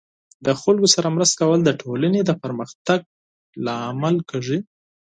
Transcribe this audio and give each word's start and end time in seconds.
د 0.45 0.47
خلکو 0.61 0.87
سره 0.95 1.13
مرسته 1.15 1.35
کول 1.41 1.59
د 1.63 1.69
ټولنې 1.81 2.21
د 2.25 2.31
پرمختګ 2.43 2.99
لامل 3.65 4.15
کیږي. 4.29 4.57